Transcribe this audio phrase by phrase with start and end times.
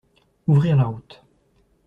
[0.47, 1.21] Ouvrir la route